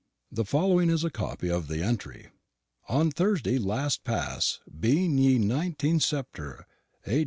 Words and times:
The 0.31 0.45
following 0.45 0.89
is 0.89 1.03
a 1.03 1.11
copy 1.11 1.47
of 1.47 1.67
the 1.67 1.83
entry: 1.83 2.29
"On 2.89 3.11
Thursday 3.11 3.59
last 3.59 4.03
past, 4.03 4.61
being 4.79 5.15
ye 5.19 5.37
19 5.37 5.99
Sep'tr, 5.99 6.63
A. 7.05 7.19